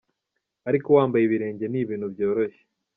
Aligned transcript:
Ariko 0.69 0.87
wambaye 0.97 1.23
ibirenge 1.25 1.65
ni 1.67 1.79
ibintu 1.83 2.07
byoroshye. 2.13 2.61